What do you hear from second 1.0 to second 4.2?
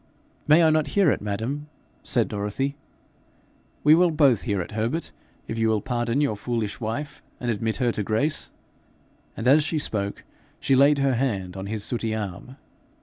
it, madam?' said Dorothy. 'We will